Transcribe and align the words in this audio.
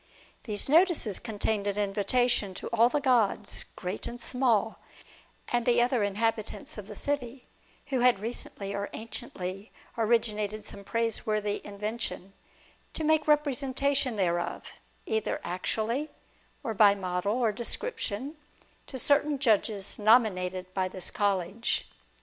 These 0.45 0.67
notices 0.67 1.19
contained 1.19 1.67
an 1.67 1.77
invitation 1.77 2.55
to 2.55 2.67
all 2.69 2.89
the 2.89 2.99
gods, 2.99 3.65
great 3.75 4.07
and 4.07 4.19
small, 4.19 4.79
and 5.49 5.63
the 5.63 5.79
other 5.79 6.01
inhabitants 6.01 6.75
of 6.79 6.87
the 6.87 6.95
city, 6.95 7.45
who 7.89 7.99
had 7.99 8.19
recently 8.19 8.73
or 8.73 8.89
anciently 8.93 9.69
originated 9.95 10.65
some 10.65 10.83
praiseworthy 10.83 11.61
invention, 11.63 12.33
to 12.93 13.03
make 13.03 13.27
representation 13.27 14.15
thereof, 14.15 14.63
either 15.05 15.39
actually, 15.43 16.09
or 16.63 16.73
by 16.73 16.95
model 16.95 17.35
or 17.35 17.51
description, 17.51 18.37
to 18.87 18.97
certain 18.97 19.37
judges 19.37 19.99
nominated 19.99 20.73
by 20.73 20.87
this 20.87 21.11
College. 21.11 21.87